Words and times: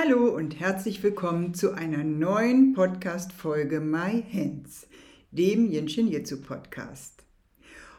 Hallo 0.00 0.28
und 0.28 0.60
herzlich 0.60 1.02
willkommen 1.02 1.54
zu 1.54 1.72
einer 1.72 2.04
neuen 2.04 2.72
Podcast-Folge 2.72 3.80
My 3.80 4.22
Hands, 4.32 4.86
dem 5.32 5.68
Jinshin 5.72 6.06
Jitsu 6.06 6.40
Podcast. 6.40 7.24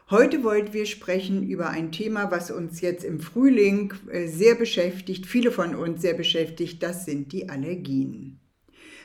Heute 0.08 0.42
wollten 0.42 0.72
wir 0.72 0.86
sprechen 0.86 1.46
über 1.46 1.68
ein 1.68 1.92
Thema, 1.92 2.30
was 2.30 2.50
uns 2.50 2.80
jetzt 2.80 3.04
im 3.04 3.20
Frühling 3.20 3.92
äh, 4.10 4.28
sehr 4.28 4.54
beschäftigt, 4.54 5.26
viele 5.26 5.50
von 5.50 5.74
uns 5.74 6.00
sehr 6.00 6.14
beschäftigt, 6.14 6.82
das 6.82 7.04
sind 7.04 7.32
die 7.32 7.50
Allergien. 7.50 8.40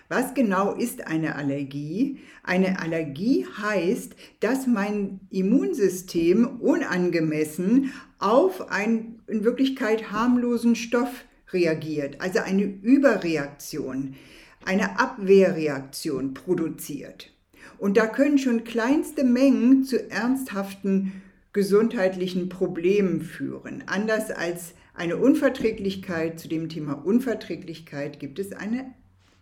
Was 0.08 0.34
genau 0.34 0.74
ist 0.74 1.06
eine 1.06 1.36
Allergie? 1.36 2.20
Eine 2.44 2.80
Allergie 2.80 3.46
heißt, 3.62 4.16
dass 4.40 4.68
mein 4.68 5.20
Immunsystem 5.32 6.62
unangemessen 6.62 7.92
auf 8.20 8.72
einen 8.72 9.22
in 9.28 9.44
Wirklichkeit 9.44 10.14
harmlosen 10.14 10.78
Stoff 10.78 11.26
reagiert, 11.56 12.22
also 12.22 12.40
eine 12.40 12.64
Überreaktion, 12.64 14.16
eine 14.64 15.00
Abwehrreaktion 15.00 16.36
produziert. 16.36 17.32
Und 17.80 17.98
da 17.98 18.06
können 18.06 18.38
schon 18.38 18.64
kleinste 18.64 19.24
Mengen 19.24 19.84
zu 19.84 20.10
ernsthaften 20.12 21.24
gesundheitlichen 21.54 22.50
Problemen 22.50 23.22
führen. 23.22 23.84
Anders 23.88 24.30
als 24.30 24.74
eine 24.94 25.18
Unverträglichkeit, 25.18 26.40
zu 26.40 26.48
dem 26.48 26.70
Thema 26.70 26.94
Unverträglichkeit 26.94 28.20
gibt 28.20 28.40
es 28.40 28.54
eine 28.54 28.94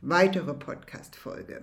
weitere 0.04 0.54
Podcast-Folge. 0.54 1.62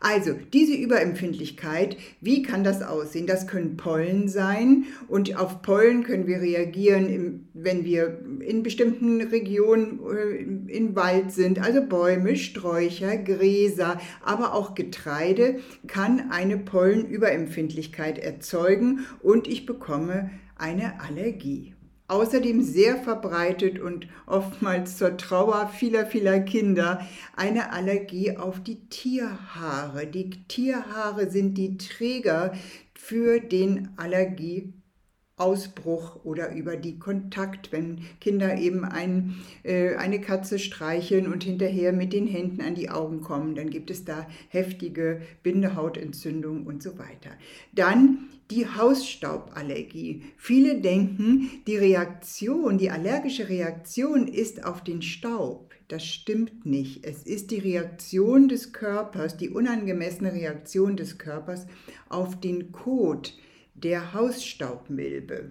Also, 0.00 0.34
diese 0.52 0.74
Überempfindlichkeit, 0.74 1.96
wie 2.20 2.42
kann 2.42 2.64
das 2.64 2.82
aussehen? 2.82 3.26
Das 3.26 3.46
können 3.46 3.76
Pollen 3.76 4.28
sein 4.28 4.84
und 5.08 5.36
auf 5.36 5.60
Pollen 5.62 6.04
können 6.04 6.26
wir 6.26 6.40
reagieren, 6.40 7.48
wenn 7.52 7.84
wir 7.84 8.20
in 8.40 8.62
bestimmten 8.62 9.20
Regionen 9.20 10.00
äh, 10.08 10.72
im 10.72 10.94
Wald 10.94 11.32
sind, 11.32 11.58
also 11.58 11.82
Bäume, 11.82 12.36
Sträucher, 12.36 13.16
Gräser, 13.16 14.00
aber 14.24 14.54
auch 14.54 14.74
Getreide 14.74 15.58
kann 15.86 16.30
eine 16.30 16.56
Pollenüberempfindlichkeit 16.58 18.18
erzeugen 18.18 19.00
und 19.22 19.48
ich 19.48 19.66
bekomme 19.66 20.30
eine 20.56 21.00
Allergie. 21.00 21.74
Außerdem 22.10 22.60
sehr 22.60 22.96
verbreitet 22.96 23.78
und 23.78 24.08
oftmals 24.26 24.98
zur 24.98 25.16
Trauer 25.16 25.68
vieler, 25.68 26.06
vieler 26.06 26.40
Kinder 26.40 27.06
eine 27.36 27.72
Allergie 27.72 28.36
auf 28.36 28.60
die 28.60 28.80
Tierhaare. 28.88 30.08
Die 30.08 30.30
Tierhaare 30.48 31.30
sind 31.30 31.54
die 31.54 31.76
Träger 31.76 32.52
für 32.94 33.38
den 33.38 33.90
Allergie 33.96 34.72
Ausbruch 35.40 36.24
oder 36.24 36.54
über 36.54 36.76
die 36.76 36.98
Kontakt, 36.98 37.72
wenn 37.72 38.02
Kinder 38.20 38.58
eben 38.58 38.84
ein, 38.84 39.36
äh, 39.62 39.96
eine 39.96 40.20
Katze 40.20 40.58
streicheln 40.58 41.32
und 41.32 41.44
hinterher 41.44 41.92
mit 41.92 42.12
den 42.12 42.26
Händen 42.26 42.60
an 42.60 42.74
die 42.74 42.90
Augen 42.90 43.22
kommen, 43.22 43.54
dann 43.54 43.70
gibt 43.70 43.90
es 43.90 44.04
da 44.04 44.26
heftige 44.48 45.22
Bindehautentzündung 45.42 46.66
und 46.66 46.82
so 46.82 46.98
weiter. 46.98 47.30
Dann 47.72 48.28
die 48.50 48.66
Hausstauballergie. 48.66 50.22
Viele 50.36 50.80
denken, 50.80 51.50
die 51.66 51.76
Reaktion, 51.76 52.78
die 52.78 52.90
allergische 52.90 53.48
Reaktion 53.48 54.26
ist 54.26 54.64
auf 54.64 54.82
den 54.82 55.02
Staub. 55.02 55.72
Das 55.88 56.04
stimmt 56.04 56.66
nicht. 56.66 57.04
Es 57.04 57.22
ist 57.22 57.50
die 57.50 57.58
Reaktion 57.58 58.48
des 58.48 58.72
Körpers, 58.72 59.36
die 59.36 59.50
unangemessene 59.50 60.32
Reaktion 60.32 60.96
des 60.96 61.18
Körpers 61.18 61.66
auf 62.08 62.38
den 62.40 62.72
Kot 62.72 63.34
der 63.74 64.12
Hausstaubmilbe. 64.12 65.50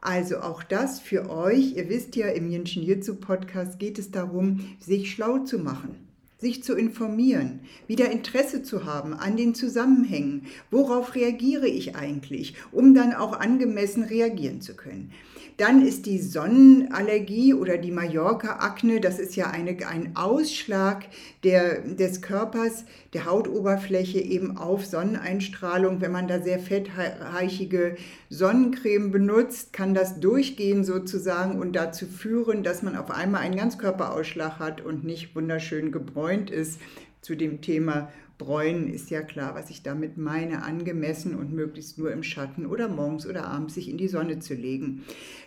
Also 0.00 0.38
auch 0.38 0.62
das 0.62 1.00
für 1.00 1.28
euch. 1.28 1.76
Ihr 1.76 1.88
wisst 1.88 2.16
ja, 2.16 2.28
im 2.28 2.50
Jinshin 2.50 2.82
Jitsu 2.82 3.16
Podcast 3.16 3.78
geht 3.78 3.98
es 3.98 4.10
darum, 4.10 4.76
sich 4.80 5.10
schlau 5.10 5.38
zu 5.40 5.58
machen 5.58 6.07
sich 6.38 6.62
zu 6.62 6.76
informieren, 6.76 7.60
wieder 7.88 8.10
Interesse 8.10 8.62
zu 8.62 8.84
haben 8.84 9.12
an 9.12 9.36
den 9.36 9.54
Zusammenhängen, 9.54 10.46
worauf 10.70 11.16
reagiere 11.16 11.66
ich 11.66 11.96
eigentlich, 11.96 12.54
um 12.70 12.94
dann 12.94 13.12
auch 13.12 13.38
angemessen 13.38 14.04
reagieren 14.04 14.60
zu 14.60 14.74
können. 14.76 15.12
Dann 15.58 15.84
ist 15.84 16.06
die 16.06 16.20
Sonnenallergie 16.20 17.52
oder 17.52 17.78
die 17.78 17.90
Mallorca-Akne, 17.90 19.00
das 19.00 19.18
ist 19.18 19.34
ja 19.34 19.50
eine, 19.50 19.76
ein 19.88 20.14
Ausschlag 20.14 21.06
der, 21.42 21.80
des 21.80 22.22
Körpers, 22.22 22.84
der 23.12 23.24
Hautoberfläche 23.24 24.20
eben 24.20 24.56
auf 24.56 24.86
Sonneneinstrahlung. 24.86 26.00
Wenn 26.00 26.12
man 26.12 26.28
da 26.28 26.40
sehr 26.40 26.60
fettreichige 26.60 27.96
Sonnencreme 28.30 29.10
benutzt, 29.10 29.72
kann 29.72 29.94
das 29.94 30.20
durchgehen 30.20 30.84
sozusagen 30.84 31.58
und 31.58 31.72
dazu 31.74 32.06
führen, 32.06 32.62
dass 32.62 32.84
man 32.84 32.94
auf 32.94 33.10
einmal 33.10 33.40
einen 33.40 33.56
Ganzkörperausschlag 33.56 34.60
hat 34.60 34.80
und 34.80 35.02
nicht 35.02 35.34
wunderschön 35.34 35.90
gebräunt 35.90 36.27
ist. 36.50 36.80
Zu 37.20 37.34
dem 37.34 37.60
Thema 37.60 38.12
Bräunen 38.38 38.88
ist 38.88 39.10
ja 39.10 39.20
klar, 39.20 39.56
was 39.56 39.68
ich 39.68 39.82
damit 39.82 40.16
meine, 40.16 40.62
angemessen 40.62 41.34
und 41.34 41.52
möglichst 41.52 41.98
nur 41.98 42.12
im 42.12 42.22
Schatten 42.22 42.66
oder 42.66 42.88
morgens 42.88 43.26
oder 43.26 43.46
abends 43.46 43.74
sich 43.74 43.88
in 43.88 43.98
die 43.98 44.06
Sonne 44.06 44.38
zu 44.38 44.54
legen. 44.54 45.04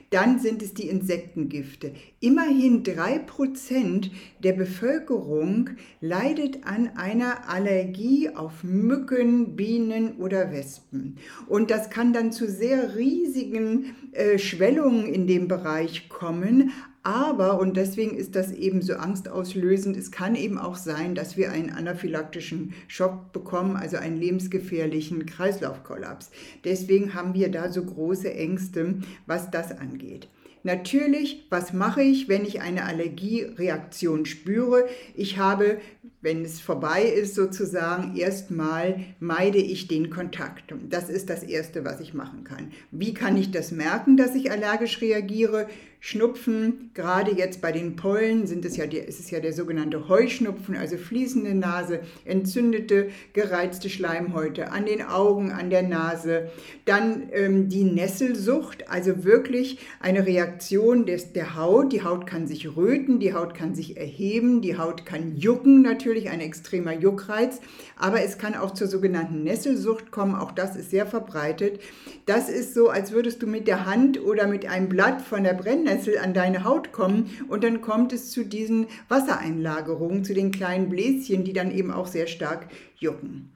Dann 0.09 0.39
sind 0.39 0.61
es 0.61 0.73
die 0.73 0.89
Insektengifte. 0.89 1.93
Immerhin 2.19 2.83
drei 2.83 3.17
Prozent 3.17 4.11
der 4.43 4.51
Bevölkerung 4.51 5.69
leidet 6.01 6.65
an 6.65 6.89
einer 6.97 7.49
Allergie 7.49 8.29
auf 8.29 8.65
Mücken, 8.65 9.55
Bienen 9.55 10.17
oder 10.17 10.51
Wespen. 10.51 11.15
Und 11.47 11.71
das 11.71 11.89
kann 11.89 12.11
dann 12.11 12.33
zu 12.33 12.49
sehr 12.49 12.97
riesigen 12.97 13.95
äh, 14.11 14.37
Schwellungen 14.37 15.05
in 15.05 15.27
dem 15.27 15.47
Bereich 15.47 16.09
kommen. 16.09 16.71
Aber, 17.03 17.59
und 17.59 17.77
deswegen 17.77 18.15
ist 18.15 18.35
das 18.35 18.51
eben 18.51 18.83
so 18.83 18.93
angstauslösend, 18.93 19.97
es 19.97 20.11
kann 20.11 20.35
eben 20.35 20.59
auch 20.59 20.75
sein, 20.75 21.15
dass 21.15 21.35
wir 21.35 21.51
einen 21.51 21.71
anaphylaktischen 21.71 22.73
Schock 22.87 23.31
bekommen, 23.33 23.75
also 23.75 23.97
einen 23.97 24.17
lebensgefährlichen 24.17 25.25
Kreislaufkollaps. 25.25 26.29
Deswegen 26.63 27.15
haben 27.15 27.33
wir 27.33 27.49
da 27.49 27.71
so 27.71 27.83
große 27.83 28.31
Ängste, 28.31 28.99
was 29.25 29.49
das 29.49 29.71
angeht. 29.71 30.29
Natürlich, 30.63 31.45
was 31.49 31.73
mache 31.73 32.03
ich, 32.03 32.29
wenn 32.29 32.45
ich 32.45 32.61
eine 32.61 32.85
Allergiereaktion 32.85 34.25
spüre? 34.25 34.87
Ich 35.15 35.37
habe, 35.37 35.79
wenn 36.21 36.45
es 36.45 36.61
vorbei 36.61 37.03
ist, 37.03 37.33
sozusagen 37.33 38.15
erstmal 38.15 38.99
meide 39.19 39.57
ich 39.57 39.87
den 39.87 40.11
Kontakt. 40.11 40.73
Das 40.89 41.09
ist 41.09 41.29
das 41.29 41.43
Erste, 41.43 41.83
was 41.83 41.99
ich 41.99 42.13
machen 42.13 42.43
kann. 42.43 42.71
Wie 42.91 43.13
kann 43.13 43.37
ich 43.37 43.51
das 43.51 43.71
merken, 43.71 44.17
dass 44.17 44.35
ich 44.35 44.51
allergisch 44.51 45.01
reagiere? 45.01 45.67
Schnupfen, 46.03 46.89
gerade 46.95 47.31
jetzt 47.31 47.61
bei 47.61 47.71
den 47.71 47.95
Pollen 47.95 48.47
sind 48.47 48.65
es 48.65 48.75
ja 48.75 48.87
der, 48.87 49.07
ist 49.07 49.19
es 49.19 49.29
ja 49.29 49.39
der 49.39 49.53
sogenannte 49.53 50.09
Heuschnupfen, 50.09 50.75
also 50.75 50.97
fließende 50.97 51.53
Nase, 51.53 51.99
entzündete, 52.25 53.09
gereizte 53.33 53.87
Schleimhäute 53.87 54.71
an 54.71 54.87
den 54.87 55.03
Augen, 55.03 55.51
an 55.51 55.69
der 55.69 55.83
Nase. 55.83 56.49
Dann 56.85 57.29
ähm, 57.33 57.69
die 57.69 57.83
Nesselsucht, 57.83 58.89
also 58.89 59.23
wirklich 59.23 59.77
eine 59.99 60.25
Reaktion 60.25 60.50
des, 60.59 61.33
der 61.33 61.55
Haut. 61.55 61.91
Die 61.91 62.03
Haut 62.03 62.27
kann 62.27 62.47
sich 62.47 62.75
röten, 62.75 63.19
die 63.19 63.33
Haut 63.33 63.53
kann 63.53 63.75
sich 63.75 63.97
erheben, 63.97 64.61
die 64.61 64.77
Haut 64.77 65.05
kann 65.05 65.35
jucken, 65.35 65.81
natürlich 65.81 66.29
ein 66.29 66.41
extremer 66.41 66.93
Juckreiz, 66.93 67.61
aber 67.97 68.23
es 68.23 68.37
kann 68.37 68.55
auch 68.55 68.71
zur 68.71 68.87
sogenannten 68.87 69.43
Nesselsucht 69.43 70.11
kommen, 70.11 70.35
auch 70.35 70.51
das 70.51 70.75
ist 70.75 70.89
sehr 70.89 71.05
verbreitet. 71.05 71.79
Das 72.25 72.49
ist 72.49 72.73
so, 72.73 72.89
als 72.89 73.11
würdest 73.11 73.41
du 73.41 73.47
mit 73.47 73.67
der 73.67 73.85
Hand 73.85 74.21
oder 74.23 74.47
mit 74.47 74.65
einem 74.65 74.89
Blatt 74.89 75.21
von 75.21 75.43
der 75.43 75.53
Brennnessel 75.53 76.17
an 76.17 76.33
deine 76.33 76.63
Haut 76.63 76.91
kommen 76.91 77.29
und 77.49 77.63
dann 77.63 77.81
kommt 77.81 78.13
es 78.13 78.31
zu 78.31 78.43
diesen 78.43 78.87
Wassereinlagerungen, 79.09 80.23
zu 80.23 80.33
den 80.33 80.51
kleinen 80.51 80.89
Bläschen, 80.89 81.43
die 81.43 81.53
dann 81.53 81.71
eben 81.71 81.91
auch 81.91 82.07
sehr 82.07 82.27
stark 82.27 82.67
jucken. 82.97 83.51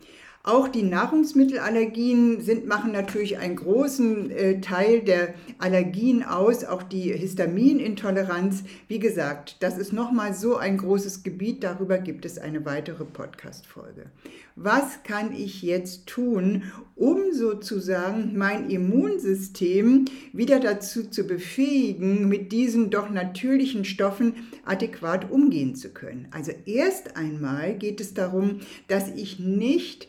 Auch 0.48 0.68
die 0.68 0.84
Nahrungsmittelallergien 0.84 2.40
sind, 2.40 2.68
machen 2.68 2.92
natürlich 2.92 3.40
einen 3.40 3.56
großen 3.56 4.30
äh, 4.30 4.62
Teil 4.62 5.02
der 5.02 5.34
Allergien 5.58 6.22
aus, 6.22 6.64
auch 6.64 6.84
die 6.84 7.12
Histaminintoleranz. 7.12 8.64
Wie 8.88 9.00
gesagt, 9.00 9.58
das 9.62 9.80
ist 9.80 9.92
nochmal 9.92 10.36
so 10.36 10.56
ein 10.58 10.78
großes 10.78 11.24
Gebiet, 11.24 11.64
darüber 11.64 11.98
gibt 11.98 12.26
es 12.26 12.38
eine 12.38 12.64
weitere 12.64 13.06
Podcast-Folge. 13.06 14.12
Was 14.56 15.02
kann 15.02 15.34
ich 15.34 15.64
jetzt 15.64 16.06
tun, 16.06 16.62
um 16.96 17.34
sozusagen 17.34 18.38
mein 18.38 18.70
Immunsystem 18.70 20.06
wieder 20.32 20.60
dazu 20.60 21.10
zu 21.10 21.24
befähigen, 21.24 22.30
mit 22.30 22.52
diesen 22.52 22.92
doch 22.92 23.10
natürlichen 23.10 23.84
Stoffen 23.84 24.36
adäquat 24.64 25.32
umgehen 25.32 25.74
zu 25.74 25.90
können? 25.90 26.28
Also 26.30 26.52
erst 26.66 27.18
einmal 27.18 27.74
geht 27.74 28.00
es 28.00 28.14
darum, 28.14 28.60
dass 28.88 29.10
ich 29.10 29.40
nicht 29.40 30.08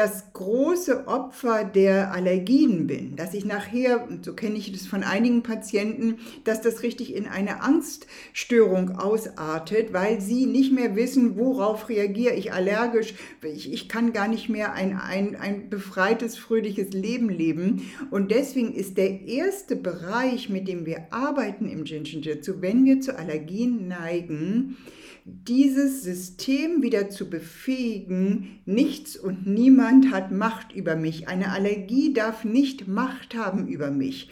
das 0.00 0.32
große 0.32 1.08
Opfer 1.08 1.62
der 1.62 2.14
Allergien 2.14 2.86
bin, 2.86 3.16
dass 3.16 3.34
ich 3.34 3.44
nachher, 3.44 4.08
und 4.08 4.24
so 4.24 4.32
kenne 4.32 4.56
ich 4.56 4.72
das 4.72 4.86
von 4.86 5.02
einigen 5.02 5.42
Patienten, 5.42 6.14
dass 6.44 6.62
das 6.62 6.82
richtig 6.82 7.14
in 7.14 7.26
eine 7.26 7.60
Angststörung 7.62 8.96
ausartet, 8.96 9.92
weil 9.92 10.22
sie 10.22 10.46
nicht 10.46 10.72
mehr 10.72 10.96
wissen, 10.96 11.36
worauf 11.36 11.90
reagiere 11.90 12.32
ich 12.32 12.50
allergisch, 12.50 13.12
ich, 13.42 13.70
ich 13.70 13.90
kann 13.90 14.14
gar 14.14 14.26
nicht 14.26 14.48
mehr 14.48 14.72
ein, 14.72 14.98
ein, 14.98 15.36
ein 15.36 15.68
befreites, 15.68 16.38
fröhliches 16.38 16.94
Leben 16.94 17.28
leben. 17.28 17.90
Und 18.10 18.30
deswegen 18.30 18.72
ist 18.72 18.96
der 18.96 19.28
erste 19.28 19.76
Bereich, 19.76 20.48
mit 20.48 20.66
dem 20.66 20.86
wir 20.86 21.12
arbeiten 21.12 21.68
im 21.68 21.84
Jinshin 21.84 22.22
Jitsu, 22.22 22.62
wenn 22.62 22.86
wir 22.86 23.02
zu 23.02 23.18
Allergien 23.18 23.86
neigen, 23.86 24.78
dieses 25.24 26.02
System 26.02 26.82
wieder 26.82 27.10
zu 27.10 27.28
befähigen, 27.28 28.60
nichts 28.64 29.16
und 29.16 29.46
niemand 29.46 29.89
hat 30.12 30.30
Macht 30.30 30.72
über 30.72 30.96
mich. 30.96 31.28
Eine 31.28 31.50
Allergie 31.52 32.12
darf 32.12 32.44
nicht 32.44 32.88
Macht 32.88 33.34
haben 33.34 33.68
über 33.68 33.90
mich. 33.90 34.30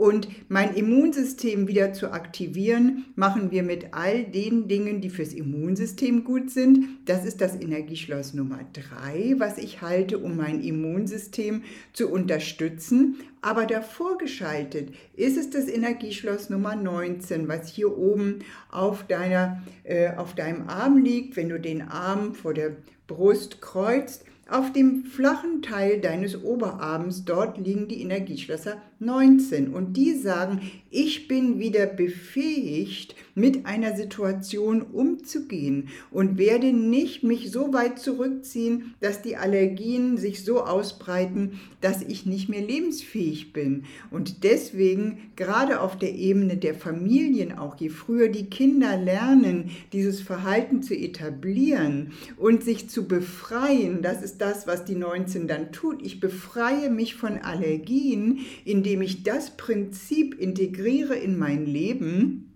Und 0.00 0.28
mein 0.48 0.74
Immunsystem 0.76 1.68
wieder 1.68 1.92
zu 1.92 2.10
aktivieren, 2.10 3.04
machen 3.16 3.50
wir 3.50 3.62
mit 3.62 3.92
all 3.92 4.24
den 4.24 4.66
Dingen, 4.66 5.02
die 5.02 5.10
fürs 5.10 5.34
Immunsystem 5.34 6.24
gut 6.24 6.48
sind. 6.48 6.86
Das 7.04 7.26
ist 7.26 7.42
das 7.42 7.54
Energieschloss 7.54 8.32
Nummer 8.32 8.60
drei, 8.72 9.34
was 9.36 9.58
ich 9.58 9.82
halte, 9.82 10.18
um 10.18 10.38
mein 10.38 10.62
Immunsystem 10.62 11.64
zu 11.92 12.08
unterstützen. 12.08 13.16
Aber 13.42 13.66
davor 13.66 14.16
geschaltet 14.16 14.94
ist 15.16 15.36
es 15.36 15.50
das 15.50 15.68
Energieschloss 15.68 16.48
Nummer 16.48 16.76
19, 16.76 17.46
was 17.46 17.68
hier 17.68 17.94
oben 17.94 18.38
auf, 18.70 19.06
deiner, 19.06 19.62
äh, 19.84 20.14
auf 20.16 20.34
deinem 20.34 20.66
Arm 20.68 20.96
liegt. 20.96 21.36
Wenn 21.36 21.50
du 21.50 21.60
den 21.60 21.82
Arm 21.82 22.34
vor 22.34 22.54
der 22.54 22.74
Brust 23.06 23.60
kreuzt, 23.60 24.24
auf 24.50 24.72
dem 24.72 25.04
flachen 25.04 25.62
Teil 25.62 26.00
deines 26.00 26.42
Oberarms, 26.42 27.24
dort 27.24 27.58
liegen 27.58 27.88
die 27.88 28.02
Energieschlösser 28.02 28.80
19 29.00 29.72
und 29.72 29.96
die 29.96 30.14
sagen, 30.14 30.60
ich 30.90 31.26
bin 31.26 31.58
wieder 31.58 31.86
befähigt, 31.86 33.14
mit 33.34 33.64
einer 33.64 33.96
Situation 33.96 34.82
umzugehen 34.82 35.88
und 36.10 36.36
werde 36.36 36.72
nicht 36.72 37.22
mich 37.22 37.50
so 37.50 37.72
weit 37.72 37.98
zurückziehen, 37.98 38.94
dass 39.00 39.22
die 39.22 39.36
Allergien 39.36 40.18
sich 40.18 40.44
so 40.44 40.62
ausbreiten, 40.62 41.60
dass 41.80 42.02
ich 42.02 42.26
nicht 42.26 42.48
mehr 42.48 42.60
lebensfähig 42.60 43.52
bin. 43.52 43.84
Und 44.10 44.44
deswegen, 44.44 45.30
gerade 45.36 45.80
auf 45.80 45.96
der 45.96 46.14
Ebene 46.14 46.56
der 46.56 46.74
Familien 46.74 47.56
auch, 47.56 47.76
je 47.80 47.88
früher 47.88 48.28
die 48.28 48.50
Kinder 48.50 48.98
lernen, 48.98 49.70
dieses 49.92 50.20
Verhalten 50.20 50.82
zu 50.82 50.94
etablieren 50.94 52.12
und 52.36 52.62
sich 52.62 52.90
zu 52.90 53.08
befreien, 53.08 54.02
das 54.02 54.22
ist 54.22 54.40
das, 54.40 54.66
was 54.66 54.84
die 54.84 54.96
19 54.96 55.48
dann 55.48 55.72
tut. 55.72 56.02
Ich 56.02 56.20
befreie 56.20 56.90
mich 56.90 57.14
von 57.14 57.38
Allergien, 57.38 58.40
indem 58.64 58.89
ich 58.98 59.22
das 59.22 59.56
Prinzip 59.56 60.34
integriere 60.38 61.14
in 61.14 61.38
mein 61.38 61.66
Leben 61.66 62.52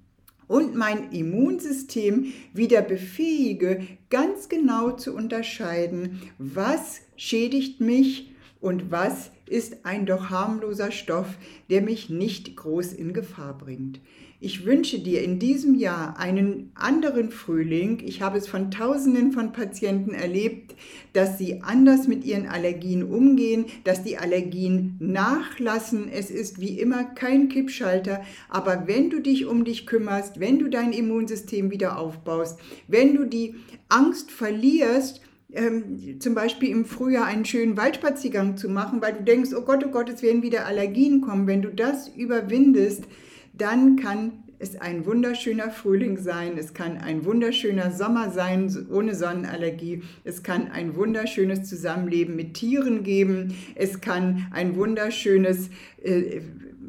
und 0.47 0.75
mein 0.75 1.13
Immunsystem 1.13 2.33
wieder 2.53 2.83
befähige, 2.83 3.87
ganz 4.11 4.49
genau 4.49 4.93
zu 4.93 5.15
unterscheiden, 5.15 6.23
was 6.39 7.01
schädigt 7.17 7.81
mich 7.81 8.33
und 8.61 8.91
was 8.91 9.31
ist 9.47 9.85
ein 9.85 10.07
doch 10.07 10.31
harmloser 10.31 10.91
Stoff, 10.91 11.37
der 11.71 11.83
mich 11.83 12.09
nicht 12.09 12.57
groß 12.57 12.93
in 12.95 13.13
Gefahr 13.13 13.57
bringt. 13.57 14.01
Ich 14.45 14.67
wünsche 14.67 14.99
dir 14.99 15.23
in 15.23 15.39
diesem 15.39 15.75
Jahr 15.75 16.19
einen 16.19 16.71
anderen 16.75 17.31
Frühling. 17.31 18.03
Ich 18.05 18.21
habe 18.21 18.37
es 18.37 18.47
von 18.47 18.71
Tausenden 18.71 19.33
von 19.33 19.53
Patienten 19.53 20.13
erlebt, 20.13 20.75
dass 21.15 21.39
sie 21.39 21.63
anders 21.63 22.09
mit 22.09 22.27
ihren 22.27 22.47
Allergien 22.47 23.05
umgehen, 23.05 23.65
dass 23.85 24.05
die 24.05 24.19
Allergien 24.19 24.97
nachlassen. 24.99 26.11
Es 26.13 26.31
ist 26.31 26.61
wie 26.61 26.79
immer 26.79 27.05
kein 27.05 27.49
Kippschalter, 27.49 28.23
aber 28.51 28.87
wenn 28.87 29.09
du 29.09 29.21
dich 29.21 29.47
um 29.47 29.65
dich 29.65 29.87
kümmerst, 29.87 30.39
wenn 30.41 30.59
du 30.59 30.69
dein 30.69 30.93
Immunsystem 30.93 31.71
wieder 31.71 31.99
aufbaust, 31.99 32.59
wenn 32.87 33.17
du 33.17 33.25
die 33.25 33.55
Angst 33.89 34.31
verlierst, 34.31 35.23
ähm, 35.55 36.21
zum 36.21 36.35
Beispiel 36.35 36.69
im 36.69 36.85
Frühjahr 36.85 37.25
einen 37.25 37.47
schönen 37.47 37.79
Waldspaziergang 37.79 38.59
zu 38.59 38.69
machen, 38.69 39.01
weil 39.01 39.15
du 39.15 39.23
denkst, 39.23 39.55
oh 39.57 39.63
Gott, 39.63 39.83
oh 39.87 39.91
Gott, 39.91 40.11
es 40.11 40.23
werden 40.23 40.43
wieder 40.43 40.67
Allergien 40.67 41.23
kommen. 41.23 41.47
Wenn 41.47 41.63
du 41.63 41.71
das 41.71 42.09
überwindest, 42.09 43.05
dann 43.57 43.97
kann 43.97 44.45
es 44.59 44.81
ein 44.81 45.05
wunderschöner 45.05 45.71
Frühling 45.71 46.17
sein, 46.17 46.57
es 46.57 46.75
kann 46.75 46.97
ein 46.97 47.25
wunderschöner 47.25 47.91
Sommer 47.91 48.31
sein 48.31 48.75
ohne 48.91 49.15
Sonnenallergie, 49.15 50.03
es 50.25 50.43
kann 50.43 50.71
ein 50.71 50.97
wunderschönes 50.97 51.65
Zusammenleben 51.65 52.37
mit 52.37 52.55
Tieren 52.55 53.03
geben, 53.03 53.55
es 53.75 54.01
kann 54.01 54.47
ein 54.53 54.77
wunderschönes 54.77 55.71
äh, 56.03 56.41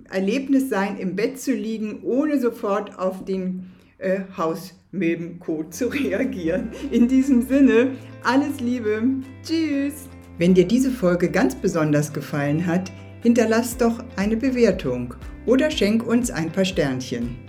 Erlebnis 0.10 0.70
sein, 0.70 0.98
im 0.98 1.16
Bett 1.16 1.40
zu 1.40 1.54
liegen, 1.54 2.02
ohne 2.04 2.40
sofort 2.40 2.98
auf 3.00 3.26
den 3.26 3.72
äh, 3.98 4.22
Hausmilbencode 4.38 5.74
zu 5.74 5.88
reagieren. 5.88 6.70
In 6.92 7.08
diesem 7.08 7.42
Sinne, 7.42 7.92
alles 8.24 8.60
Liebe, 8.60 9.04
tschüss! 9.44 10.08
Wenn 10.38 10.54
dir 10.54 10.66
diese 10.66 10.92
Folge 10.92 11.32
ganz 11.32 11.56
besonders 11.56 12.12
gefallen 12.12 12.66
hat, 12.66 12.92
hinterlass 13.26 13.76
doch 13.76 14.04
eine 14.18 14.38
Bewertung 14.38 15.16
oder 15.48 15.72
schenk 15.72 16.06
uns 16.06 16.30
ein 16.30 16.52
paar 16.52 16.64
Sternchen. 16.64 17.45